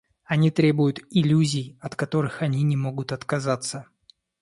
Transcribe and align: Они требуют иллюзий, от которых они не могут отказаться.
Они 0.25 0.49
требуют 0.49 0.99
иллюзий, 1.11 1.77
от 1.79 1.95
которых 1.95 2.41
они 2.41 2.63
не 2.63 2.75
могут 2.75 3.11
отказаться. 3.11 3.85